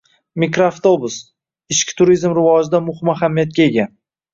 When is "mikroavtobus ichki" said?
0.43-1.99